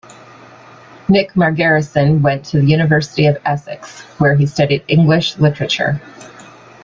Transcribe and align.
Nick 1.09 1.31
Margerrison 1.33 2.21
went 2.21 2.43
to 2.45 2.59
the 2.59 2.65
University 2.65 3.27
of 3.27 3.37
Essex 3.45 4.01
where 4.17 4.33
he 4.33 4.47
studied 4.47 4.83
English 4.87 5.37
Literature. 5.37 6.01